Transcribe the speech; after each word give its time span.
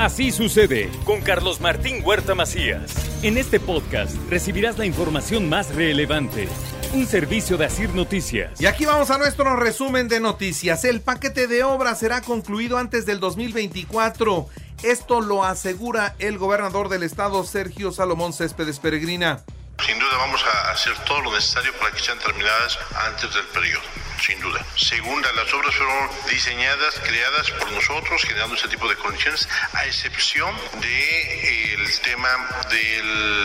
Así 0.00 0.32
sucede 0.32 0.90
con 1.04 1.20
Carlos 1.20 1.60
Martín 1.60 2.00
Huerta 2.02 2.34
Macías. 2.34 2.90
En 3.22 3.36
este 3.36 3.60
podcast 3.60 4.16
recibirás 4.30 4.78
la 4.78 4.86
información 4.86 5.46
más 5.50 5.74
relevante. 5.74 6.48
Un 6.94 7.06
servicio 7.06 7.58
de 7.58 7.66
Asir 7.66 7.90
Noticias. 7.90 8.58
Y 8.62 8.64
aquí 8.64 8.86
vamos 8.86 9.10
a 9.10 9.18
nuestro 9.18 9.56
resumen 9.56 10.08
de 10.08 10.18
noticias. 10.18 10.86
El 10.86 11.02
paquete 11.02 11.46
de 11.48 11.64
obras 11.64 11.98
será 11.98 12.22
concluido 12.22 12.78
antes 12.78 13.04
del 13.04 13.20
2024. 13.20 14.48
Esto 14.82 15.20
lo 15.20 15.44
asegura 15.44 16.14
el 16.18 16.38
gobernador 16.38 16.88
del 16.88 17.02
estado, 17.02 17.44
Sergio 17.44 17.92
Salomón 17.92 18.32
Céspedes 18.32 18.78
Peregrina. 18.78 19.44
Sin 19.84 19.98
duda 19.98 20.16
vamos 20.16 20.42
a 20.42 20.70
hacer 20.70 20.94
todo 21.04 21.20
lo 21.20 21.30
necesario 21.30 21.74
para 21.78 21.92
que 21.92 21.98
sean 22.02 22.18
terminadas 22.18 22.78
antes 23.06 23.34
del 23.34 23.44
periodo, 23.48 23.82
sin 24.20 24.40
duda. 24.40 24.64
Segunda, 24.76 25.32
las 25.32 25.52
obras 25.52 25.74
fueron 25.74 26.10
diseñadas, 26.28 27.00
creadas 27.00 27.50
por 27.50 27.70
nosotros, 27.72 28.22
generando 28.24 28.54
este 28.54 28.68
tipo 28.68 28.88
de 28.88 28.96
condiciones, 28.96 29.48
a 29.72 29.86
excepción 29.86 30.54
del 30.80 30.80
de, 30.80 32.00
tema 32.02 32.28
de 32.70 33.02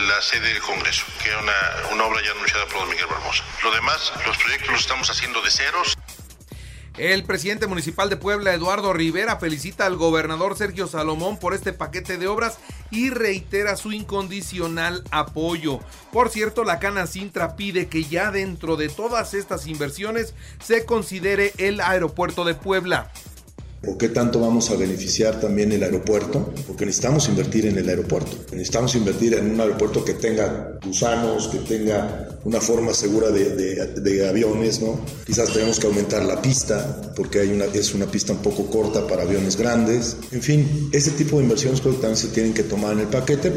la 0.08 0.20
sede 0.22 0.48
del 0.48 0.60
Congreso, 0.60 1.04
que 1.22 1.30
era 1.30 1.38
una, 1.38 1.52
una 1.92 2.04
obra 2.04 2.22
ya 2.22 2.32
anunciada 2.32 2.66
por 2.66 2.80
don 2.80 2.90
Miguel 2.90 3.06
Barbosa. 3.06 3.44
Lo 3.62 3.70
demás, 3.70 4.12
los 4.26 4.36
proyectos 4.38 4.70
los 4.70 4.80
estamos 4.80 5.10
haciendo 5.10 5.40
de 5.40 5.50
ceros. 5.50 5.96
El 6.98 7.24
presidente 7.24 7.66
municipal 7.66 8.08
de 8.08 8.16
Puebla, 8.16 8.54
Eduardo 8.54 8.94
Rivera, 8.94 9.36
felicita 9.36 9.84
al 9.84 9.96
gobernador 9.96 10.56
Sergio 10.56 10.86
Salomón 10.86 11.38
por 11.38 11.52
este 11.52 11.74
paquete 11.74 12.16
de 12.16 12.26
obras 12.26 12.58
y 12.90 13.10
reitera 13.10 13.76
su 13.76 13.92
incondicional 13.92 15.04
apoyo. 15.10 15.80
Por 16.10 16.30
cierto, 16.30 16.64
la 16.64 16.78
Cana 16.78 17.06
Sintra 17.06 17.54
pide 17.54 17.88
que 17.88 18.04
ya 18.04 18.30
dentro 18.30 18.76
de 18.76 18.88
todas 18.88 19.34
estas 19.34 19.66
inversiones 19.66 20.34
se 20.64 20.86
considere 20.86 21.52
el 21.58 21.82
aeropuerto 21.82 22.46
de 22.46 22.54
Puebla. 22.54 23.12
¿Por 23.82 23.98
qué 23.98 24.08
tanto 24.08 24.40
vamos 24.40 24.70
a 24.70 24.76
beneficiar 24.76 25.40
también 25.40 25.70
el 25.72 25.82
aeropuerto? 25.82 26.52
Porque 26.66 26.86
necesitamos 26.86 27.28
invertir 27.28 27.66
en 27.66 27.78
el 27.78 27.88
aeropuerto. 27.88 28.36
Necesitamos 28.52 28.94
invertir 28.96 29.34
en 29.34 29.50
un 29.50 29.60
aeropuerto 29.60 30.04
que 30.04 30.14
tenga 30.14 30.78
gusanos, 30.84 31.48
que 31.48 31.58
tenga 31.58 32.38
una 32.44 32.60
forma 32.60 32.94
segura 32.94 33.30
de 33.30 34.28
aviones, 34.28 34.80
¿no? 34.80 35.00
Quizás 35.24 35.52
tenemos 35.52 35.78
que 35.78 35.86
aumentar 35.86 36.24
la 36.24 36.40
pista, 36.40 37.12
porque 37.14 37.40
hay 37.40 37.48
una, 37.48 37.66
es 37.66 37.94
una 37.94 38.06
pista 38.06 38.32
un 38.32 38.38
poco 38.38 38.66
corta 38.66 39.06
para 39.06 39.22
aviones 39.22 39.56
grandes. 39.56 40.16
En 40.32 40.42
fin, 40.42 40.90
ese 40.92 41.10
tipo 41.12 41.36
de 41.38 41.44
inversiones 41.44 41.80
creo 41.80 41.94
que 41.94 42.00
también 42.00 42.16
se 42.16 42.28
tienen 42.28 42.54
que 42.54 42.62
tomar 42.62 42.92
en 42.92 43.00
el 43.00 43.08
paquete. 43.08 43.56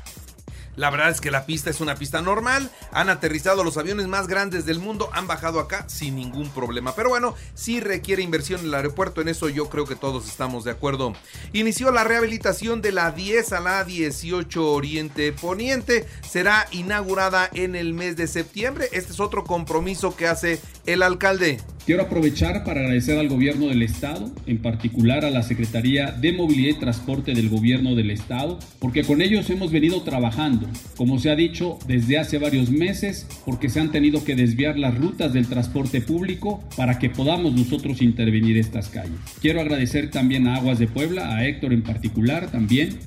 La 0.79 0.89
verdad 0.89 1.09
es 1.09 1.19
que 1.19 1.29
la 1.29 1.45
pista 1.45 1.69
es 1.69 1.81
una 1.81 1.95
pista 1.95 2.21
normal. 2.21 2.71
Han 2.93 3.09
aterrizado 3.09 3.65
los 3.65 3.75
aviones 3.75 4.07
más 4.07 4.27
grandes 4.27 4.65
del 4.65 4.79
mundo, 4.79 5.09
han 5.11 5.27
bajado 5.27 5.59
acá 5.59 5.83
sin 5.89 6.15
ningún 6.15 6.47
problema. 6.51 6.95
Pero 6.95 7.09
bueno, 7.09 7.35
sí 7.53 7.81
requiere 7.81 8.23
inversión 8.23 8.61
en 8.61 8.67
el 8.67 8.73
aeropuerto, 8.73 9.19
en 9.19 9.27
eso 9.27 9.49
yo 9.49 9.67
creo 9.69 9.83
que 9.83 9.97
todos 9.97 10.29
estamos 10.29 10.63
de 10.63 10.71
acuerdo. 10.71 11.11
Inició 11.51 11.91
la 11.91 12.05
rehabilitación 12.05 12.81
de 12.81 12.93
la 12.93 13.11
10 13.11 13.51
a 13.51 13.59
la 13.59 13.83
18 13.83 14.71
Oriente 14.71 15.33
Poniente. 15.33 16.07
Será 16.25 16.65
inaugurada 16.71 17.49
en 17.51 17.75
el 17.75 17.93
mes 17.93 18.15
de 18.15 18.27
septiembre. 18.27 18.87
Este 18.93 19.11
es 19.11 19.19
otro 19.19 19.43
compromiso 19.43 20.15
que 20.15 20.27
hace 20.27 20.61
el 20.93 21.03
alcalde. 21.03 21.57
Quiero 21.85 22.03
aprovechar 22.03 22.63
para 22.63 22.81
agradecer 22.81 23.17
al 23.17 23.29
gobierno 23.29 23.67
del 23.67 23.81
estado, 23.81 24.31
en 24.45 24.59
particular 24.59 25.25
a 25.25 25.31
la 25.31 25.41
Secretaría 25.41 26.11
de 26.11 26.33
Movilidad 26.33 26.77
y 26.77 26.79
Transporte 26.79 27.33
del 27.33 27.49
gobierno 27.49 27.95
del 27.95 28.11
estado, 28.11 28.59
porque 28.77 29.03
con 29.03 29.21
ellos 29.21 29.49
hemos 29.49 29.71
venido 29.71 30.03
trabajando, 30.03 30.67
como 30.97 31.17
se 31.17 31.31
ha 31.31 31.35
dicho, 31.35 31.79
desde 31.87 32.19
hace 32.19 32.37
varios 32.37 32.69
meses, 32.69 33.25
porque 33.43 33.69
se 33.69 33.79
han 33.79 33.91
tenido 33.91 34.23
que 34.23 34.35
desviar 34.35 34.77
las 34.77 34.95
rutas 34.97 35.33
del 35.33 35.47
transporte 35.47 36.01
público 36.01 36.63
para 36.77 36.99
que 36.99 37.09
podamos 37.09 37.53
nosotros 37.53 38.03
intervenir 38.03 38.57
estas 38.57 38.89
calles. 38.89 39.17
Quiero 39.41 39.61
agradecer 39.61 40.11
también 40.11 40.47
a 40.47 40.57
Aguas 40.57 40.77
de 40.77 40.87
Puebla, 40.87 41.35
a 41.35 41.47
Héctor 41.47 41.73
en 41.73 41.81
particular 41.81 42.51
también, 42.51 42.99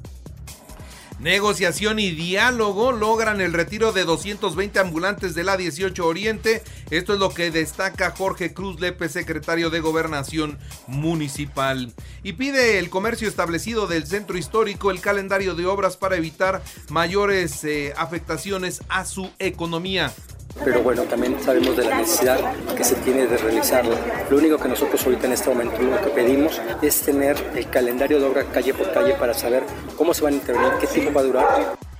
Negociación 1.22 2.00
y 2.00 2.10
diálogo 2.10 2.90
logran 2.90 3.40
el 3.40 3.52
retiro 3.52 3.92
de 3.92 4.02
220 4.02 4.80
ambulantes 4.80 5.36
de 5.36 5.44
la 5.44 5.56
18 5.56 6.04
Oriente. 6.04 6.64
Esto 6.90 7.12
es 7.12 7.20
lo 7.20 7.32
que 7.32 7.52
destaca 7.52 8.10
Jorge 8.10 8.52
Cruz 8.52 8.80
Lepe, 8.80 9.08
secretario 9.08 9.70
de 9.70 9.78
Gobernación 9.78 10.58
Municipal. 10.88 11.92
Y 12.24 12.32
pide 12.32 12.80
el 12.80 12.90
comercio 12.90 13.28
establecido 13.28 13.86
del 13.86 14.04
centro 14.04 14.36
histórico 14.36 14.90
el 14.90 15.00
calendario 15.00 15.54
de 15.54 15.64
obras 15.64 15.96
para 15.96 16.16
evitar 16.16 16.60
mayores 16.90 17.62
eh, 17.62 17.94
afectaciones 17.96 18.82
a 18.88 19.04
su 19.04 19.30
economía 19.38 20.12
pero 20.64 20.82
bueno, 20.82 21.02
también 21.02 21.36
sabemos 21.42 21.76
de 21.76 21.84
la 21.84 21.98
necesidad 21.98 22.38
que 22.76 22.84
se 22.84 22.94
tiene 22.96 23.26
de 23.26 23.36
realizarlo. 23.36 23.94
Lo 24.30 24.36
único 24.38 24.58
que 24.58 24.68
nosotros 24.68 25.04
ahorita 25.04 25.26
en 25.26 25.32
este 25.32 25.48
momento 25.48 25.80
lo 25.80 26.00
que 26.00 26.10
pedimos 26.10 26.60
es 26.80 27.02
tener 27.02 27.36
el 27.54 27.68
calendario 27.70 28.20
de 28.20 28.26
obra 28.26 28.44
calle 28.44 28.74
por 28.74 28.92
calle 28.92 29.14
para 29.14 29.34
saber 29.34 29.64
cómo 29.96 30.14
se 30.14 30.22
van 30.22 30.34
a 30.34 30.36
intervenir, 30.36 30.72
qué 30.80 30.86
tiempo 30.86 31.12
va 31.12 31.20
a 31.20 31.24
durar. 31.24 31.91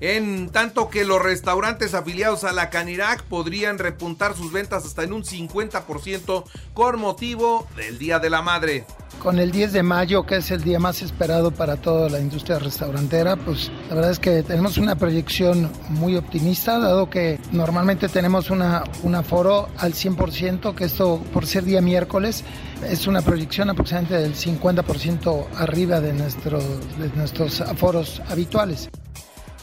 En 0.00 0.48
tanto 0.50 0.88
que 0.88 1.04
los 1.04 1.22
restaurantes 1.22 1.94
afiliados 1.94 2.44
a 2.44 2.52
la 2.52 2.70
Canirac 2.70 3.22
podrían 3.24 3.78
repuntar 3.78 4.34
sus 4.34 4.50
ventas 4.50 4.86
hasta 4.86 5.02
en 5.02 5.12
un 5.12 5.24
50% 5.24 6.44
con 6.72 6.98
motivo 6.98 7.66
del 7.76 7.98
Día 7.98 8.18
de 8.18 8.30
la 8.30 8.42
Madre 8.42 8.86
con 9.20 9.38
el 9.38 9.52
10 9.52 9.72
de 9.74 9.82
mayo, 9.82 10.24
que 10.24 10.36
es 10.36 10.50
el 10.50 10.64
día 10.64 10.78
más 10.78 11.02
esperado 11.02 11.50
para 11.50 11.76
toda 11.76 12.08
la 12.08 12.18
industria 12.18 12.58
restaurantera, 12.58 13.36
pues 13.36 13.70
la 13.88 13.94
verdad 13.94 14.10
es 14.12 14.18
que 14.18 14.42
tenemos 14.42 14.78
una 14.78 14.96
proyección 14.96 15.70
muy 15.90 16.16
optimista, 16.16 16.78
dado 16.78 17.10
que 17.10 17.38
normalmente 17.52 18.08
tenemos 18.08 18.50
una, 18.50 18.82
un 19.02 19.14
aforo 19.14 19.68
al 19.76 19.92
100%, 19.92 20.74
que 20.74 20.84
esto 20.84 21.22
por 21.34 21.46
ser 21.46 21.64
día 21.64 21.82
miércoles 21.82 22.44
es 22.88 23.06
una 23.06 23.20
proyección 23.20 23.68
aproximadamente 23.68 24.16
del 24.16 24.34
50% 24.34 25.46
arriba 25.56 26.00
de, 26.00 26.14
nuestro, 26.14 26.58
de 26.58 27.10
nuestros 27.14 27.60
aforos 27.60 28.22
habituales. 28.30 28.88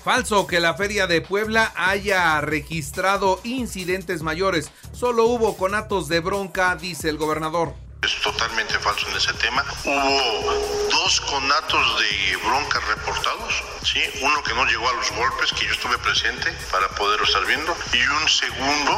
Falso 0.07 0.47
que 0.47 0.61
la 0.61 0.73
Feria 0.73 1.05
de 1.05 1.19
Puebla 1.19 1.73
haya 1.75 2.39
registrado 2.39 3.41
incidentes 3.43 4.21
mayores. 4.21 4.71
Solo 4.93 5.25
hubo 5.25 5.57
conatos 5.57 6.07
de 6.07 6.21
bronca, 6.21 6.77
dice 6.77 7.09
el 7.09 7.17
gobernador. 7.17 7.73
Es 8.01 8.21
totalmente 8.21 8.79
falso 8.79 9.05
en 9.09 9.17
ese 9.17 9.33
tema. 9.33 9.65
Hubo 9.83 10.89
dos 10.91 11.19
conatos 11.19 11.99
de 11.99 12.37
bronca 12.37 12.79
reportados, 12.87 13.53
¿sí? 13.83 13.99
uno 14.21 14.41
que 14.43 14.53
no 14.53 14.63
llegó 14.63 14.87
a 14.87 14.93
los 14.93 15.11
golpes, 15.11 15.51
que 15.51 15.65
yo 15.65 15.73
estuve 15.73 15.97
presente 15.97 16.53
para 16.71 16.87
poderlo 16.87 17.25
estar 17.25 17.45
viendo, 17.45 17.75
y 17.91 17.99
un 18.07 18.29
segundo 18.29 18.97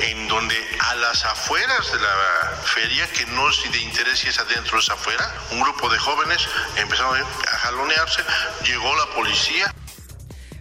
en 0.00 0.26
donde 0.26 0.56
a 0.80 0.96
las 0.96 1.24
afueras 1.24 1.92
de 1.92 2.00
la 2.00 2.56
feria, 2.64 3.06
que 3.12 3.26
no 3.26 3.48
es 3.48 3.62
de 3.70 3.78
interés 3.78 4.18
si 4.18 4.28
es 4.28 4.40
adentro 4.40 4.78
o 4.78 4.80
es 4.80 4.90
afuera, 4.90 5.32
un 5.52 5.60
grupo 5.60 5.88
de 5.88 5.98
jóvenes 6.00 6.48
empezaron 6.74 7.16
a 7.16 7.56
jalonearse, 7.58 8.24
llegó 8.64 8.92
la 8.96 9.06
policía. 9.14 9.72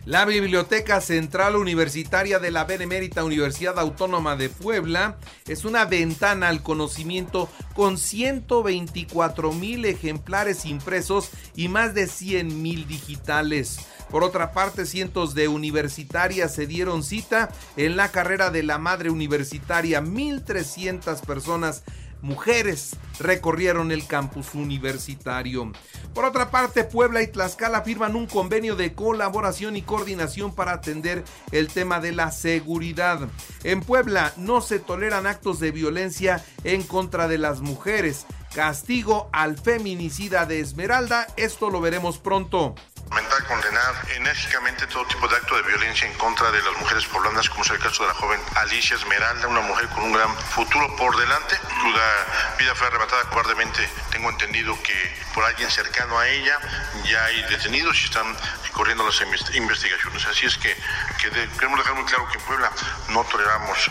La 0.07 0.23
Biblioteca 0.23 1.01
Central 1.01 1.57
Universitaria 1.57 2.39
de 2.39 2.49
la 2.49 2.63
Benemérita 2.63 3.25
Universidad 3.25 3.77
Autónoma 3.77 4.37
de 4.37 4.47
Puebla 4.47 5.17
es 5.49 5.65
una 5.65 5.83
ventana 5.83 6.47
al 6.47 6.63
conocimiento 6.63 7.49
con 7.73 7.97
124 7.97 9.51
mil 9.51 9.83
ejemplares 9.83 10.63
impresos 10.63 11.29
y 11.57 11.67
más 11.67 11.93
de 11.93 12.07
100 12.07 12.61
mil 12.61 12.87
digitales. 12.87 13.79
Por 14.09 14.23
otra 14.23 14.53
parte, 14.53 14.85
cientos 14.85 15.35
de 15.35 15.49
universitarias 15.49 16.55
se 16.55 16.67
dieron 16.67 17.03
cita 17.03 17.49
en 17.75 17.97
la 17.97 18.09
carrera 18.09 18.49
de 18.49 18.63
la 18.63 18.77
madre 18.77 19.09
universitaria. 19.09 20.01
1.300 20.01 21.19
personas 21.25 21.83
mujeres 22.27 22.97
recorrieron 23.19 23.91
el 23.91 24.05
campus 24.05 24.53
universitario. 24.53 25.71
Por 26.13 26.25
otra 26.25 26.51
parte, 26.51 26.83
Puebla 26.83 27.21
y 27.21 27.27
Tlaxcala 27.27 27.83
firman 27.83 28.15
un 28.15 28.27
convenio 28.27 28.75
de 28.75 28.93
colaboración 28.93 29.77
y 29.77 29.81
coordinación 29.81 30.53
para 30.53 30.73
atender 30.73 31.23
el 31.51 31.69
tema 31.69 32.01
de 32.01 32.11
la 32.11 32.31
seguridad. 32.31 33.29
En 33.63 33.79
Puebla 33.81 34.33
no 34.35 34.59
se 34.59 34.79
toleran 34.79 35.25
actos 35.25 35.59
de 35.59 35.71
violencia 35.71 36.43
en 36.65 36.83
contra 36.83 37.29
de 37.29 37.37
las 37.37 37.61
mujeres. 37.61 38.25
Castigo 38.53 39.29
al 39.31 39.57
feminicida 39.57 40.45
de 40.45 40.59
Esmeralda, 40.59 41.27
esto 41.37 41.69
lo 41.69 41.79
veremos 41.79 42.17
pronto. 42.17 42.75
Comentar 43.09 43.43
condenar 43.45 43.95
enérgicamente 44.15 44.85
todo 44.87 45.05
tipo 45.05 45.27
de 45.27 45.35
acto 45.37 45.55
de 45.55 45.61
violencia 45.63 46.07
en 46.07 46.13
contra 46.17 46.51
de 46.51 46.61
las 46.61 46.77
mujeres 46.77 47.05
poblanas, 47.05 47.49
como 47.49 47.63
es 47.63 47.69
el 47.69 47.79
caso 47.79 48.03
de 48.03 48.09
la 48.09 48.15
joven 48.15 48.39
Alicia 48.55 48.95
Esmeralda, 48.95 49.47
una 49.47 49.61
mujer 49.61 49.87
con 49.89 50.03
un 50.03 50.11
gran 50.11 50.35
futuro 50.35 50.93
por 50.95 51.15
delante, 51.15 51.57
cuya 51.81 52.55
vida 52.59 52.75
fue 52.75 52.87
arrebatada 52.87 53.23
cobardemente. 53.29 53.89
Tengo 54.11 54.29
entendido 54.29 54.77
que 54.83 54.93
por 55.33 55.45
alguien 55.45 55.69
cercano 55.71 56.17
a 56.19 56.27
ella 56.27 56.59
ya 57.05 57.25
hay 57.25 57.41
detenidos 57.43 57.99
y 58.01 58.05
están 58.05 58.35
corriendo 58.73 59.05
las 59.05 59.21
investigaciones. 59.55 60.25
Así 60.25 60.45
es 60.45 60.57
que, 60.57 60.75
que 61.21 61.29
queremos 61.29 61.79
dejar 61.79 61.95
muy 61.95 62.05
claro 62.05 62.27
que 62.29 62.37
en 62.37 62.45
Puebla 62.45 62.71
no 63.09 63.23
toleramos 63.23 63.89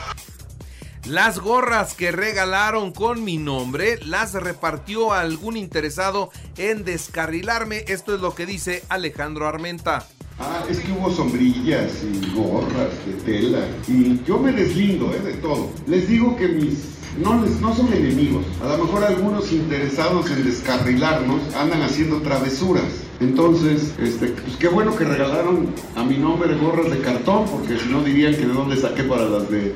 las 1.09 1.39
gorras 1.39 1.95
que 1.95 2.11
regalaron 2.11 2.93
con 2.93 3.23
mi 3.23 3.39
nombre 3.39 3.99
las 4.05 4.35
repartió 4.35 5.13
algún 5.13 5.57
interesado 5.57 6.31
en 6.57 6.85
descarrilarme. 6.85 7.85
Esto 7.89 8.15
es 8.15 8.21
lo 8.21 8.35
que 8.35 8.47
dice 8.47 8.83
Alejandro 8.89 9.47
Armenta. 9.47 10.07
Ah, 10.39 10.65
es 10.69 10.81
que 10.81 10.93
hubo 10.93 11.11
sombrillas 11.11 11.93
y 12.03 12.35
gorras 12.35 12.91
de 13.07 13.13
tela. 13.25 13.61
Y 13.89 14.23
yo 14.25 14.39
me 14.39 14.53
deslindo 14.53 15.13
¿eh? 15.15 15.21
de 15.21 15.35
todo. 15.35 15.71
Les 15.87 16.09
digo 16.09 16.37
que 16.37 16.49
mis 16.49 16.97
no, 17.19 17.35
no 17.35 17.75
son 17.75 17.93
enemigos. 17.93 18.45
A 18.63 18.77
lo 18.77 18.85
mejor 18.85 19.05
algunos 19.05 19.51
interesados 19.53 20.31
en 20.31 20.45
descarrilarnos 20.45 21.55
andan 21.55 21.83
haciendo 21.83 22.21
travesuras. 22.21 23.07
Entonces, 23.21 23.95
este, 23.99 24.29
pues 24.29 24.57
qué 24.57 24.69
bueno 24.69 24.95
que 24.95 25.05
regalaron 25.05 25.69
a 25.95 26.05
mi 26.05 26.19
nombre 26.19 26.55
gorras 26.57 26.91
de 26.91 26.99
cartón, 26.99 27.47
porque 27.51 27.79
si 27.79 27.89
no 27.89 28.03
dirían 28.03 28.35
que 28.35 28.47
de 28.47 28.53
dónde 28.53 28.77
saqué 28.77 29.05
para 29.05 29.25
las 29.25 29.49
de 29.49 29.75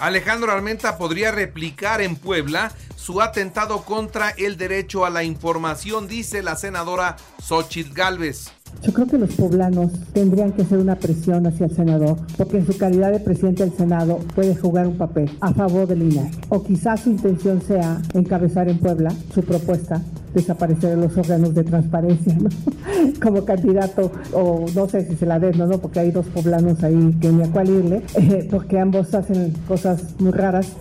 Alejandro 0.00 0.50
Armenta 0.50 0.98
podría 0.98 1.30
replicar 1.30 2.00
en 2.00 2.16
Puebla 2.16 2.72
su 2.96 3.22
atentado 3.22 3.84
contra 3.84 4.30
el 4.30 4.56
derecho 4.56 5.04
a 5.04 5.10
la 5.10 5.22
información, 5.22 6.08
dice 6.08 6.42
la 6.42 6.56
senadora 6.56 7.16
Xochitl 7.40 7.92
Galvez. 7.92 8.50
Yo 8.82 8.92
creo 8.92 9.06
que 9.06 9.18
los 9.18 9.34
poblanos 9.34 9.92
tendrían 10.12 10.52
que 10.52 10.62
hacer 10.62 10.78
una 10.78 10.96
presión 10.96 11.46
hacia 11.46 11.66
el 11.66 11.74
senador, 11.74 12.16
porque 12.36 12.58
en 12.58 12.66
su 12.66 12.76
calidad 12.76 13.12
de 13.12 13.20
presidente 13.20 13.64
del 13.64 13.72
Senado 13.72 14.18
puede 14.34 14.54
jugar 14.54 14.86
un 14.86 14.98
papel 14.98 15.30
a 15.40 15.52
favor 15.54 15.86
del 15.86 16.02
INAI. 16.02 16.30
O 16.50 16.62
quizás 16.62 17.00
su 17.00 17.10
intención 17.10 17.62
sea 17.62 18.00
encabezar 18.12 18.68
en 18.68 18.78
Puebla 18.78 19.12
su 19.32 19.42
propuesta 19.42 20.02
desaparecer 20.34 20.98
los 20.98 21.16
órganos 21.16 21.54
de 21.54 21.64
transparencia 21.64 22.36
como 23.22 23.44
candidato 23.44 24.12
o 24.32 24.66
no 24.74 24.88
sé 24.88 25.06
si 25.06 25.14
se 25.16 25.26
la 25.26 25.38
den 25.38 25.56
no 25.56 25.80
porque 25.80 26.00
hay 26.00 26.10
dos 26.10 26.26
poblanos 26.26 26.82
ahí 26.82 27.14
que 27.20 27.28
ni 27.28 27.44
a 27.44 27.50
cuál 27.50 27.70
irle 27.70 28.02
eh, 28.16 28.46
porque 28.50 28.78
ambos 28.78 29.14
hacen 29.14 29.52
cosas 29.68 30.02
muy 30.18 30.32
raras 30.32 30.72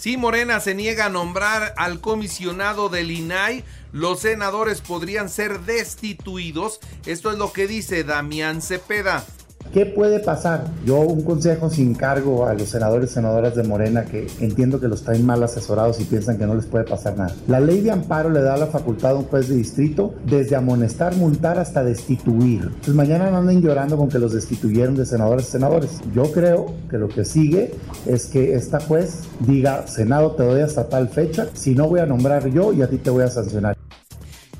si 0.00 0.16
Morena 0.16 0.60
se 0.60 0.74
niega 0.74 1.06
a 1.06 1.08
nombrar 1.10 1.74
al 1.76 2.00
comisionado 2.00 2.88
del 2.88 3.10
INAI 3.10 3.64
los 3.92 4.20
senadores 4.20 4.80
podrían 4.80 5.28
ser 5.28 5.60
destituidos. 5.60 6.80
Esto 7.06 7.30
es 7.30 7.38
lo 7.38 7.52
que 7.52 7.66
dice 7.66 8.04
Damián 8.04 8.62
Cepeda. 8.62 9.24
¿Qué 9.72 9.86
puede 9.86 10.18
pasar? 10.18 10.64
Yo 10.84 10.98
un 10.98 11.22
consejo 11.22 11.70
sin 11.70 11.94
cargo 11.94 12.44
a 12.44 12.54
los 12.54 12.68
senadores 12.68 13.12
y 13.12 13.14
senadoras 13.14 13.54
de 13.54 13.62
Morena 13.62 14.04
que 14.04 14.26
entiendo 14.40 14.80
que 14.80 14.88
los 14.88 15.04
traen 15.04 15.24
mal 15.24 15.40
asesorados 15.44 16.00
y 16.00 16.04
piensan 16.04 16.38
que 16.38 16.46
no 16.46 16.56
les 16.56 16.66
puede 16.66 16.84
pasar 16.84 17.16
nada. 17.16 17.32
La 17.46 17.60
ley 17.60 17.80
de 17.80 17.92
amparo 17.92 18.30
le 18.30 18.42
da 18.42 18.56
la 18.56 18.66
facultad 18.66 19.12
a 19.12 19.14
un 19.14 19.26
juez 19.26 19.48
de 19.48 19.54
distrito 19.54 20.12
desde 20.26 20.56
amonestar, 20.56 21.14
multar 21.14 21.60
hasta 21.60 21.84
destituir. 21.84 22.62
Entonces 22.64 22.94
mañana 22.94 23.30
no 23.30 23.36
anden 23.36 23.62
llorando 23.62 23.96
con 23.96 24.08
que 24.08 24.18
los 24.18 24.32
destituyeron 24.32 24.96
de 24.96 25.06
senadores 25.06 25.46
y 25.46 25.50
senadores. 25.52 26.00
Yo 26.12 26.24
creo 26.32 26.66
que 26.90 26.98
lo 26.98 27.06
que 27.06 27.24
sigue 27.24 27.72
es 28.06 28.26
que 28.26 28.54
esta 28.54 28.80
juez 28.80 29.20
diga, 29.38 29.86
Senado 29.86 30.32
te 30.32 30.42
doy 30.42 30.62
hasta 30.62 30.88
tal 30.88 31.08
fecha, 31.10 31.46
si 31.54 31.76
no 31.76 31.88
voy 31.88 32.00
a 32.00 32.06
nombrar 32.06 32.48
yo 32.48 32.72
y 32.72 32.82
a 32.82 32.90
ti 32.90 32.98
te 32.98 33.10
voy 33.10 33.22
a 33.22 33.28
sancionar. 33.28 33.76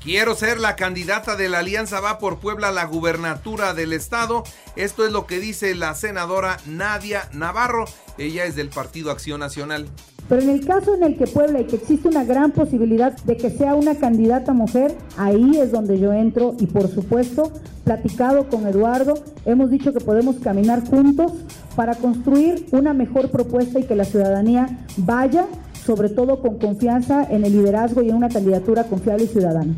Quiero 0.03 0.33
ser 0.33 0.59
la 0.59 0.75
candidata 0.75 1.35
de 1.35 1.47
la 1.47 1.59
Alianza 1.59 1.99
Va 1.99 2.17
por 2.17 2.39
Puebla 2.39 2.69
a 2.69 2.71
la 2.71 2.85
gubernatura 2.85 3.75
del 3.75 3.93
estado. 3.93 4.43
Esto 4.75 5.05
es 5.05 5.11
lo 5.11 5.27
que 5.27 5.39
dice 5.39 5.75
la 5.75 5.93
senadora 5.93 6.57
Nadia 6.65 7.29
Navarro. 7.33 7.85
Ella 8.17 8.45
es 8.45 8.55
del 8.55 8.69
Partido 8.69 9.11
Acción 9.11 9.41
Nacional. 9.41 9.85
Pero 10.27 10.41
en 10.41 10.49
el 10.49 10.65
caso 10.65 10.95
en 10.95 11.03
el 11.03 11.17
que 11.19 11.27
Puebla 11.27 11.61
y 11.61 11.65
que 11.65 11.75
existe 11.75 12.07
una 12.07 12.23
gran 12.23 12.49
posibilidad 12.49 13.15
de 13.25 13.37
que 13.37 13.51
sea 13.51 13.75
una 13.75 13.93
candidata 13.93 14.53
mujer, 14.53 14.97
ahí 15.17 15.59
es 15.59 15.71
donde 15.71 15.99
yo 15.99 16.13
entro 16.13 16.55
y 16.59 16.65
por 16.65 16.87
supuesto, 16.89 17.51
platicado 17.83 18.49
con 18.49 18.65
Eduardo, 18.65 19.23
hemos 19.45 19.69
dicho 19.69 19.93
que 19.93 19.99
podemos 19.99 20.37
caminar 20.37 20.83
juntos 20.83 21.33
para 21.75 21.93
construir 21.93 22.65
una 22.71 22.95
mejor 22.95 23.29
propuesta 23.29 23.79
y 23.79 23.83
que 23.83 23.95
la 23.95 24.05
ciudadanía 24.05 24.87
vaya 24.97 25.45
sobre 25.85 26.09
todo 26.09 26.41
con 26.41 26.57
confianza 26.57 27.23
en 27.29 27.45
el 27.45 27.53
liderazgo 27.53 28.01
y 28.01 28.09
en 28.09 28.15
una 28.15 28.29
candidatura 28.29 28.85
confiable 28.85 29.25
y 29.25 29.27
ciudadana. 29.27 29.75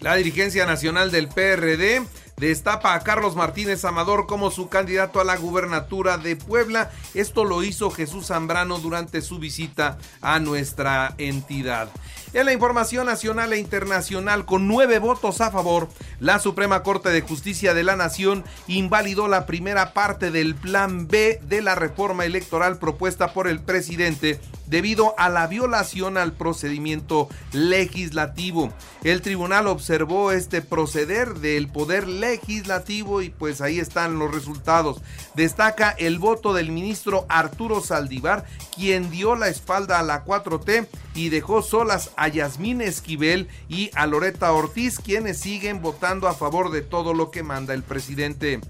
La 0.00 0.14
dirigencia 0.14 0.66
nacional 0.66 1.10
del 1.10 1.28
PRD 1.28 2.06
destapa 2.36 2.94
a 2.94 3.00
Carlos 3.00 3.34
Martínez 3.34 3.84
Amador 3.84 4.26
como 4.26 4.50
su 4.50 4.68
candidato 4.68 5.20
a 5.20 5.24
la 5.24 5.36
gubernatura 5.36 6.18
de 6.18 6.36
Puebla. 6.36 6.90
Esto 7.14 7.44
lo 7.44 7.62
hizo 7.62 7.90
Jesús 7.90 8.26
Zambrano 8.26 8.78
durante 8.78 9.22
su 9.22 9.38
visita 9.38 9.98
a 10.20 10.38
nuestra 10.38 11.14
entidad. 11.16 11.88
En 12.36 12.44
la 12.44 12.52
información 12.52 13.06
nacional 13.06 13.54
e 13.54 13.58
internacional, 13.58 14.44
con 14.44 14.68
nueve 14.68 14.98
votos 14.98 15.40
a 15.40 15.50
favor, 15.50 15.88
la 16.20 16.38
Suprema 16.38 16.82
Corte 16.82 17.08
de 17.08 17.22
Justicia 17.22 17.72
de 17.72 17.82
la 17.82 17.96
Nación 17.96 18.44
invalidó 18.66 19.26
la 19.26 19.46
primera 19.46 19.94
parte 19.94 20.30
del 20.30 20.54
Plan 20.54 21.08
B 21.08 21.40
de 21.48 21.62
la 21.62 21.74
reforma 21.74 22.26
electoral 22.26 22.76
propuesta 22.76 23.32
por 23.32 23.48
el 23.48 23.60
presidente 23.60 24.38
debido 24.66 25.14
a 25.16 25.30
la 25.30 25.46
violación 25.46 26.18
al 26.18 26.34
procedimiento 26.34 27.30
legislativo. 27.52 28.70
El 29.02 29.22
tribunal 29.22 29.66
observó 29.66 30.30
este 30.30 30.60
proceder 30.60 31.36
del 31.36 31.68
poder 31.68 32.06
legislativo 32.06 33.22
y 33.22 33.30
pues 33.30 33.62
ahí 33.62 33.78
están 33.78 34.18
los 34.18 34.34
resultados. 34.34 35.00
Destaca 35.36 35.88
el 35.98 36.18
voto 36.18 36.52
del 36.52 36.70
ministro 36.70 37.24
Arturo 37.30 37.80
Saldívar, 37.80 38.44
quien 38.74 39.10
dio 39.10 39.36
la 39.36 39.48
espalda 39.48 39.98
a 39.98 40.02
la 40.02 40.26
4T 40.26 40.86
y 41.16 41.30
dejó 41.30 41.62
solas 41.62 42.10
a 42.16 42.28
Yasmín 42.28 42.82
Esquivel 42.82 43.48
y 43.68 43.90
a 43.94 44.06
Loreta 44.06 44.52
Ortiz, 44.52 45.00
quienes 45.00 45.38
siguen 45.38 45.80
votando 45.80 46.28
a 46.28 46.34
favor 46.34 46.70
de 46.70 46.82
todo 46.82 47.14
lo 47.14 47.30
que 47.30 47.42
manda 47.42 47.72
el 47.72 47.82
presidente. 47.82 48.60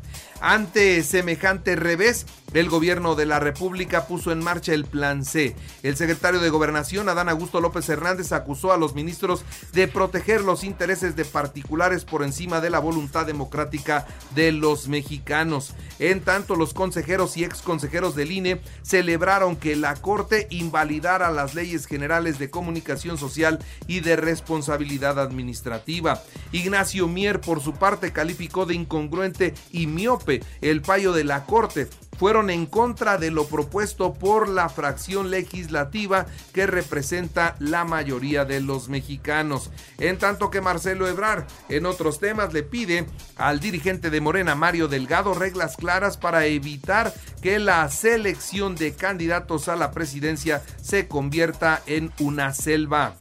Ante 0.40 1.02
semejante 1.02 1.76
revés, 1.76 2.26
el 2.52 2.68
gobierno 2.68 3.14
de 3.14 3.26
la 3.26 3.40
República 3.40 4.06
puso 4.06 4.32
en 4.32 4.42
marcha 4.42 4.72
el 4.72 4.84
Plan 4.84 5.24
C. 5.24 5.56
El 5.82 5.96
secretario 5.96 6.40
de 6.40 6.50
Gobernación, 6.50 7.08
Adán 7.08 7.28
Augusto 7.28 7.60
López 7.60 7.88
Hernández, 7.88 8.32
acusó 8.32 8.72
a 8.72 8.76
los 8.76 8.94
ministros 8.94 9.44
de 9.72 9.88
proteger 9.88 10.42
los 10.42 10.62
intereses 10.62 11.16
de 11.16 11.24
particulares 11.24 12.04
por 12.04 12.22
encima 12.22 12.60
de 12.60 12.70
la 12.70 12.78
voluntad 12.78 13.26
democrática 13.26 14.06
de 14.34 14.52
los 14.52 14.88
mexicanos. 14.88 15.74
En 15.98 16.20
tanto, 16.20 16.54
los 16.54 16.74
consejeros 16.74 17.36
y 17.36 17.44
ex 17.44 17.62
consejeros 17.62 18.14
del 18.14 18.32
INE 18.32 18.60
celebraron 18.82 19.56
que 19.56 19.74
la 19.76 19.94
Corte 19.94 20.46
invalidara 20.50 21.30
las 21.30 21.54
leyes 21.54 21.86
generales 21.86 22.38
de 22.38 22.50
comunicación 22.50 23.18
social 23.18 23.58
y 23.86 24.00
de 24.00 24.16
responsabilidad 24.16 25.18
administrativa. 25.18 26.22
Ignacio 26.52 27.08
Mier, 27.08 27.40
por 27.40 27.60
su 27.60 27.72
parte, 27.74 28.12
calificó 28.12 28.66
de 28.66 28.74
incongruente 28.74 29.54
y 29.72 29.86
miope 29.86 30.25
el 30.60 30.84
fallo 30.84 31.12
de 31.12 31.24
la 31.24 31.44
Corte 31.44 31.88
fueron 32.18 32.50
en 32.50 32.66
contra 32.66 33.18
de 33.18 33.30
lo 33.30 33.46
propuesto 33.46 34.14
por 34.14 34.48
la 34.48 34.68
fracción 34.68 35.30
legislativa 35.30 36.26
que 36.52 36.66
representa 36.66 37.56
la 37.58 37.84
mayoría 37.84 38.44
de 38.44 38.60
los 38.60 38.88
mexicanos. 38.88 39.70
En 39.98 40.18
tanto 40.18 40.50
que 40.50 40.60
Marcelo 40.60 41.06
Ebrar, 41.08 41.46
en 41.68 41.86
otros 41.86 42.18
temas, 42.18 42.52
le 42.52 42.62
pide 42.62 43.06
al 43.36 43.60
dirigente 43.60 44.10
de 44.10 44.20
Morena, 44.20 44.54
Mario 44.54 44.88
Delgado, 44.88 45.34
reglas 45.34 45.76
claras 45.76 46.16
para 46.16 46.46
evitar 46.46 47.12
que 47.42 47.58
la 47.58 47.88
selección 47.90 48.76
de 48.76 48.94
candidatos 48.94 49.68
a 49.68 49.76
la 49.76 49.90
presidencia 49.90 50.62
se 50.80 51.08
convierta 51.08 51.82
en 51.86 52.12
una 52.18 52.54
selva. 52.54 53.14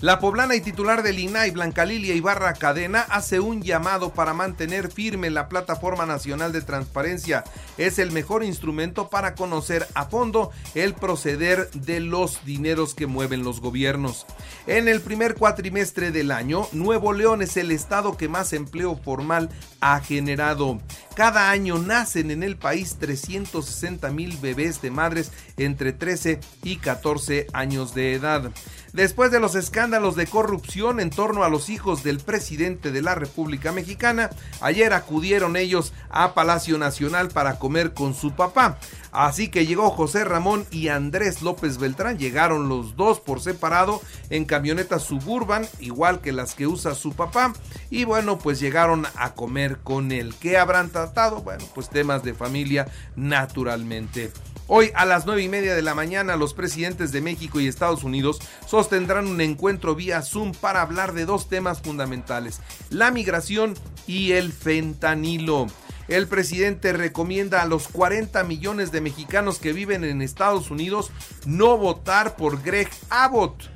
La 0.00 0.18
poblana 0.18 0.54
y 0.54 0.60
titular 0.60 1.02
del 1.02 1.18
INAI, 1.18 1.52
Blanca 1.52 1.86
Lilia 1.86 2.14
Ibarra 2.14 2.52
Cadena, 2.52 3.00
hace 3.00 3.40
un 3.40 3.62
llamado 3.62 4.12
para 4.12 4.34
mantener 4.34 4.92
firme 4.92 5.30
la 5.30 5.48
Plataforma 5.48 6.04
Nacional 6.04 6.52
de 6.52 6.60
Transparencia. 6.60 7.44
Es 7.76 7.98
el 7.98 8.10
mejor 8.10 8.42
instrumento 8.44 9.08
para 9.08 9.34
conocer 9.34 9.86
a 9.94 10.06
fondo 10.06 10.50
el 10.74 10.94
proceder 10.94 11.70
de 11.72 12.00
los 12.00 12.44
dineros 12.44 12.94
que 12.94 13.06
mueven 13.06 13.44
los 13.44 13.60
gobiernos. 13.60 14.26
En 14.66 14.88
el 14.88 15.00
primer 15.00 15.34
cuatrimestre 15.34 16.10
del 16.10 16.30
año, 16.30 16.68
Nuevo 16.72 17.12
León 17.12 17.42
es 17.42 17.56
el 17.56 17.70
estado 17.70 18.16
que 18.16 18.28
más 18.28 18.52
empleo 18.52 18.96
formal 18.96 19.50
ha 19.80 20.00
generado. 20.00 20.80
Cada 21.14 21.50
año 21.50 21.78
nacen 21.78 22.30
en 22.30 22.42
el 22.42 22.56
país 22.56 22.96
360 22.98 24.10
mil 24.10 24.36
bebés 24.36 24.82
de 24.82 24.90
madres 24.90 25.32
entre 25.56 25.92
13 25.92 26.40
y 26.62 26.76
14 26.76 27.46
años 27.52 27.94
de 27.94 28.14
edad. 28.14 28.52
Después 28.92 29.30
de 29.30 29.40
los 29.40 29.54
escándalos 29.54 30.16
de 30.16 30.26
corrupción 30.26 31.00
en 31.00 31.10
torno 31.10 31.44
a 31.44 31.50
los 31.50 31.68
hijos 31.68 32.02
del 32.02 32.18
presidente 32.18 32.92
de 32.92 33.02
la 33.02 33.14
República 33.14 33.70
Mexicana, 33.70 34.30
ayer 34.60 34.94
acudieron 34.94 35.56
ellos 35.56 35.92
a 36.08 36.32
Palacio 36.32 36.78
Nacional 36.78 37.28
para 37.28 37.58
comer 37.66 37.94
con 37.94 38.14
su 38.14 38.30
papá. 38.30 38.78
Así 39.10 39.48
que 39.48 39.66
llegó 39.66 39.90
José 39.90 40.24
Ramón 40.24 40.64
y 40.70 40.86
Andrés 40.86 41.42
López 41.42 41.78
Beltrán. 41.78 42.16
Llegaron 42.16 42.68
los 42.68 42.94
dos 42.94 43.18
por 43.18 43.40
separado 43.40 44.00
en 44.30 44.44
camionetas 44.44 45.02
suburban, 45.02 45.66
igual 45.80 46.20
que 46.20 46.30
las 46.30 46.54
que 46.54 46.68
usa 46.68 46.94
su 46.94 47.14
papá. 47.14 47.54
Y 47.90 48.04
bueno, 48.04 48.38
pues 48.38 48.60
llegaron 48.60 49.04
a 49.16 49.34
comer 49.34 49.78
con 49.78 50.12
él. 50.12 50.32
¿Qué 50.38 50.56
habrán 50.58 50.90
tratado? 50.90 51.42
Bueno, 51.42 51.64
pues 51.74 51.90
temas 51.90 52.22
de 52.22 52.34
familia 52.34 52.86
naturalmente. 53.16 54.30
Hoy 54.68 54.92
a 54.94 55.04
las 55.04 55.26
nueve 55.26 55.42
y 55.42 55.48
media 55.48 55.74
de 55.74 55.82
la 55.82 55.96
mañana 55.96 56.36
los 56.36 56.54
presidentes 56.54 57.10
de 57.10 57.20
México 57.20 57.58
y 57.58 57.66
Estados 57.66 58.04
Unidos 58.04 58.38
sostendrán 58.64 59.26
un 59.26 59.40
encuentro 59.40 59.96
vía 59.96 60.22
Zoom 60.22 60.52
para 60.52 60.82
hablar 60.82 61.14
de 61.14 61.24
dos 61.24 61.48
temas 61.48 61.80
fundamentales, 61.80 62.60
la 62.90 63.10
migración 63.10 63.74
y 64.06 64.32
el 64.32 64.52
fentanilo. 64.52 65.66
El 66.08 66.28
presidente 66.28 66.92
recomienda 66.92 67.62
a 67.62 67.66
los 67.66 67.88
40 67.88 68.44
millones 68.44 68.92
de 68.92 69.00
mexicanos 69.00 69.58
que 69.58 69.72
viven 69.72 70.04
en 70.04 70.22
Estados 70.22 70.70
Unidos 70.70 71.10
no 71.46 71.76
votar 71.76 72.36
por 72.36 72.62
Greg 72.62 72.88
Abbott. 73.10 73.70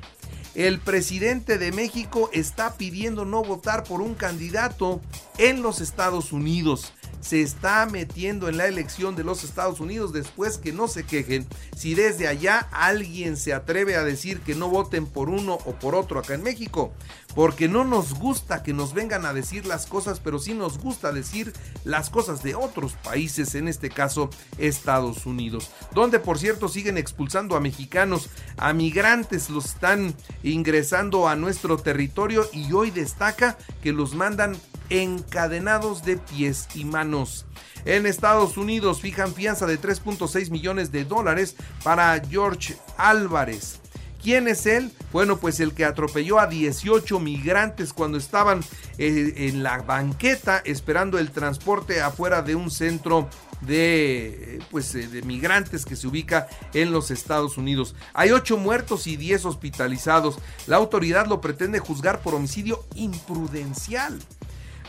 El 0.55 0.79
presidente 0.79 1.57
de 1.57 1.71
México 1.71 2.29
está 2.33 2.77
pidiendo 2.77 3.25
no 3.25 3.43
votar 3.43 3.83
por 3.83 4.01
un 4.01 4.15
candidato 4.15 5.01
en 5.37 5.61
los 5.61 5.81
Estados 5.81 6.31
Unidos 6.31 6.93
se 7.21 7.41
está 7.41 7.85
metiendo 7.85 8.49
en 8.49 8.57
la 8.57 8.67
elección 8.67 9.15
de 9.15 9.23
los 9.23 9.43
Estados 9.43 9.79
Unidos 9.79 10.11
después 10.11 10.57
que 10.57 10.73
no 10.73 10.87
se 10.87 11.03
quejen 11.03 11.47
si 11.75 11.95
desde 11.95 12.27
allá 12.27 12.67
alguien 12.71 13.37
se 13.37 13.53
atreve 13.53 13.95
a 13.95 14.03
decir 14.03 14.41
que 14.41 14.55
no 14.55 14.69
voten 14.69 15.05
por 15.05 15.29
uno 15.29 15.57
o 15.65 15.73
por 15.73 15.95
otro 15.95 16.19
acá 16.19 16.33
en 16.33 16.43
México. 16.43 16.91
Porque 17.33 17.69
no 17.69 17.85
nos 17.85 18.15
gusta 18.15 18.61
que 18.61 18.73
nos 18.73 18.93
vengan 18.93 19.25
a 19.25 19.33
decir 19.33 19.65
las 19.65 19.85
cosas, 19.85 20.19
pero 20.19 20.37
sí 20.37 20.53
nos 20.53 20.79
gusta 20.79 21.13
decir 21.13 21.53
las 21.85 22.09
cosas 22.09 22.43
de 22.43 22.55
otros 22.55 22.93
países, 22.93 23.55
en 23.55 23.69
este 23.69 23.89
caso 23.89 24.29
Estados 24.57 25.25
Unidos. 25.25 25.71
Donde 25.93 26.19
por 26.19 26.39
cierto 26.39 26.67
siguen 26.67 26.97
expulsando 26.97 27.55
a 27.55 27.61
mexicanos, 27.61 28.29
a 28.57 28.73
migrantes 28.73 29.49
los 29.49 29.65
están 29.65 30.13
ingresando 30.43 31.29
a 31.29 31.37
nuestro 31.37 31.77
territorio 31.77 32.45
y 32.51 32.73
hoy 32.73 32.91
destaca 32.91 33.57
que 33.81 33.93
los 33.93 34.13
mandan 34.13 34.57
encadenados 34.91 36.03
de 36.03 36.17
pies 36.17 36.67
y 36.75 36.85
manos. 36.85 37.45
En 37.85 38.05
Estados 38.05 38.57
Unidos 38.57 39.01
fijan 39.01 39.33
fianza 39.33 39.65
de 39.65 39.79
3.6 39.79 40.51
millones 40.51 40.91
de 40.91 41.05
dólares 41.05 41.55
para 41.83 42.21
George 42.29 42.75
Álvarez. 42.97 43.79
¿Quién 44.21 44.47
es 44.47 44.67
él? 44.67 44.91
Bueno, 45.11 45.37
pues 45.37 45.59
el 45.59 45.73
que 45.73 45.83
atropelló 45.83 46.39
a 46.39 46.45
18 46.45 47.19
migrantes 47.19 47.91
cuando 47.91 48.19
estaban 48.19 48.59
eh, 48.99 49.33
en 49.35 49.63
la 49.63 49.79
banqueta 49.79 50.61
esperando 50.63 51.17
el 51.17 51.31
transporte 51.31 52.01
afuera 52.01 52.43
de 52.43 52.53
un 52.53 52.69
centro 52.69 53.27
de, 53.61 54.59
pues, 54.69 54.93
eh, 54.93 55.07
de 55.07 55.23
migrantes 55.23 55.85
que 55.85 55.95
se 55.95 56.07
ubica 56.07 56.47
en 56.73 56.91
los 56.91 57.09
Estados 57.09 57.57
Unidos. 57.57 57.95
Hay 58.13 58.31
8 58.31 58.57
muertos 58.57 59.07
y 59.07 59.17
10 59.17 59.45
hospitalizados. 59.45 60.37
La 60.67 60.77
autoridad 60.77 61.25
lo 61.25 61.41
pretende 61.41 61.79
juzgar 61.79 62.21
por 62.21 62.35
homicidio 62.35 62.83
imprudencial. 62.93 64.19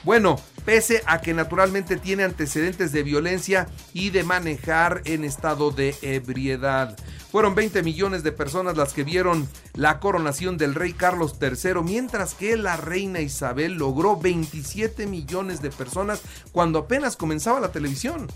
Bueno, 0.04 0.36
pese 0.64 1.02
a 1.06 1.20
que 1.20 1.32
naturalmente 1.32 1.96
tiene 1.96 2.24
antecedentes 2.24 2.92
de 2.92 3.04
violencia 3.04 3.68
y 3.92 4.10
de 4.10 4.24
manejar 4.24 5.02
en 5.04 5.24
estado 5.24 5.70
de 5.70 5.94
ebriedad. 6.02 6.96
Fueron 7.30 7.54
20 7.54 7.82
millones 7.82 8.22
de 8.24 8.32
personas 8.32 8.76
las 8.76 8.92
que 8.92 9.04
vieron 9.04 9.48
la 9.74 10.00
coronación 10.00 10.58
del 10.58 10.74
rey 10.74 10.92
Carlos 10.92 11.36
III, 11.40 11.82
mientras 11.82 12.34
que 12.34 12.56
la 12.56 12.76
reina 12.76 13.20
Isabel 13.20 13.74
logró 13.74 14.18
27 14.18 15.06
millones 15.06 15.62
de 15.62 15.70
personas 15.70 16.20
cuando 16.50 16.80
apenas 16.80 17.16
comenzaba 17.16 17.60
la 17.60 17.72
televisión. 17.72 18.26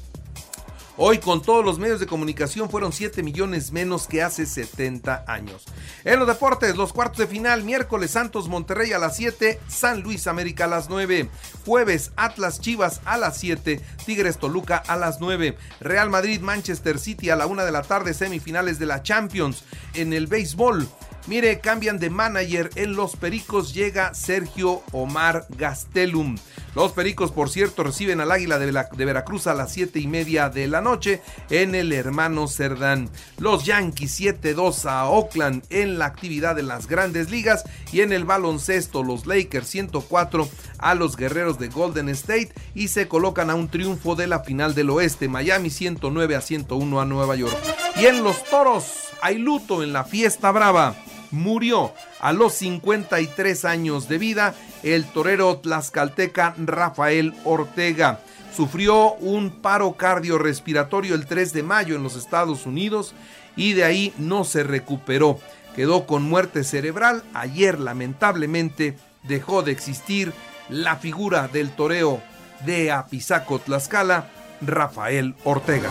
Hoy 0.98 1.18
con 1.18 1.42
todos 1.42 1.62
los 1.62 1.78
medios 1.78 2.00
de 2.00 2.06
comunicación 2.06 2.70
fueron 2.70 2.90
7 2.90 3.22
millones 3.22 3.70
menos 3.70 4.06
que 4.06 4.22
hace 4.22 4.46
70 4.46 5.24
años. 5.26 5.64
En 6.04 6.18
los 6.18 6.26
deportes, 6.26 6.74
los 6.74 6.94
cuartos 6.94 7.18
de 7.18 7.26
final, 7.26 7.64
miércoles 7.64 8.12
Santos 8.12 8.48
Monterrey 8.48 8.94
a 8.94 8.98
las 8.98 9.14
7, 9.16 9.60
San 9.68 10.00
Luis 10.00 10.26
América 10.26 10.64
a 10.64 10.68
las 10.68 10.88
9, 10.88 11.28
jueves 11.66 12.12
Atlas 12.16 12.62
Chivas 12.62 13.02
a 13.04 13.18
las 13.18 13.36
7, 13.38 13.78
Tigres 14.06 14.38
Toluca 14.38 14.78
a 14.78 14.96
las 14.96 15.20
9, 15.20 15.58
Real 15.80 16.08
Madrid 16.08 16.40
Manchester 16.40 16.98
City 16.98 17.28
a 17.28 17.36
la 17.36 17.46
1 17.46 17.66
de 17.66 17.72
la 17.72 17.82
tarde, 17.82 18.14
semifinales 18.14 18.78
de 18.78 18.86
la 18.86 19.02
Champions. 19.02 19.64
En 19.92 20.14
el 20.14 20.26
béisbol, 20.28 20.88
Mire, 21.26 21.58
cambian 21.58 21.98
de 21.98 22.08
manager 22.08 22.70
en 22.76 22.94
Los 22.94 23.16
Pericos, 23.16 23.74
llega 23.74 24.14
Sergio 24.14 24.84
Omar 24.92 25.44
Gastelum. 25.48 26.36
Los 26.76 26.92
Pericos, 26.92 27.32
por 27.32 27.48
cierto, 27.48 27.84
reciben 27.84 28.20
al 28.20 28.30
Águila 28.30 28.58
de, 28.58 29.04
Veracruz 29.06 29.46
a 29.46 29.54
las 29.54 29.72
7 29.72 29.98
y 29.98 30.06
media 30.06 30.50
de 30.50 30.68
la 30.68 30.82
noche 30.82 31.22
en 31.48 31.74
el 31.74 31.90
hermano 31.90 32.48
Cerdán. 32.48 33.08
Los 33.38 33.64
Yankees 33.64 34.20
7-2 34.20 34.84
a 34.84 35.06
Oakland 35.06 35.64
en 35.70 35.98
la 35.98 36.04
actividad 36.04 36.54
de 36.54 36.62
las 36.62 36.86
grandes 36.86 37.30
ligas 37.30 37.64
y 37.92 38.02
en 38.02 38.12
el 38.12 38.26
baloncesto 38.26 39.02
los 39.02 39.24
Lakers 39.24 39.68
104 39.68 40.46
a 40.76 40.94
los 40.94 41.16
guerreros 41.16 41.58
de 41.58 41.68
Golden 41.68 42.10
State 42.10 42.52
y 42.74 42.88
se 42.88 43.08
colocan 43.08 43.48
a 43.48 43.54
un 43.54 43.68
triunfo 43.68 44.14
de 44.14 44.26
la 44.26 44.40
final 44.40 44.74
del 44.74 44.90
oeste, 44.90 45.28
Miami 45.28 45.70
109 45.70 46.36
a 46.36 46.42
101 46.42 47.00
a 47.00 47.06
Nueva 47.06 47.36
York. 47.36 47.56
Y 47.98 48.04
en 48.04 48.22
los 48.22 48.44
toros 48.44 48.84
hay 49.22 49.38
luto 49.38 49.82
en 49.82 49.94
la 49.94 50.04
fiesta 50.04 50.50
brava 50.50 50.94
murió 51.30 51.92
a 52.20 52.32
los 52.32 52.54
53 52.54 53.64
años 53.64 54.08
de 54.08 54.18
vida 54.18 54.54
el 54.94 55.04
torero 55.04 55.58
tlaxcalteca 55.58 56.54
Rafael 56.58 57.34
Ortega. 57.44 58.20
Sufrió 58.54 59.14
un 59.14 59.50
paro 59.50 59.94
cardiorrespiratorio 59.94 61.14
el 61.14 61.26
3 61.26 61.52
de 61.52 61.62
mayo 61.62 61.96
en 61.96 62.02
los 62.02 62.16
Estados 62.16 62.66
Unidos 62.66 63.14
y 63.56 63.72
de 63.72 63.84
ahí 63.84 64.14
no 64.16 64.44
se 64.44 64.62
recuperó. 64.62 65.40
Quedó 65.74 66.06
con 66.06 66.22
muerte 66.22 66.64
cerebral. 66.64 67.22
Ayer 67.34 67.80
lamentablemente 67.80 68.96
dejó 69.24 69.62
de 69.62 69.72
existir 69.72 70.32
la 70.68 70.96
figura 70.96 71.48
del 71.48 71.70
toreo 71.70 72.22
de 72.64 72.92
Apizaco 72.92 73.58
Tlaxcala, 73.58 74.30
Rafael 74.60 75.34
Ortega. 75.44 75.90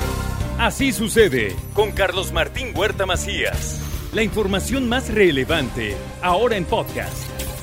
Así 0.58 0.94
sucede 0.94 1.56
con 1.74 1.92
Carlos 1.92 2.32
Martín 2.32 2.72
Huerta 2.74 3.06
Macías. 3.06 3.82
La 4.14 4.24
información 4.24 4.88
más 4.88 5.14
relevante, 5.14 5.98
ahora 6.22 6.56
en 6.56 6.64
podcast. 6.64 7.35